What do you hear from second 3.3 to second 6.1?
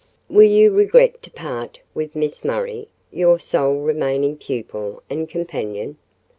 sole remaining pupil and companion?"